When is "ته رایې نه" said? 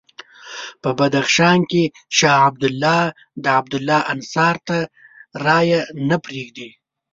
4.67-6.17